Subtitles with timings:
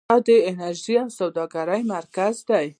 [0.27, 2.35] د انرژۍ او سوداګرۍ مرکز.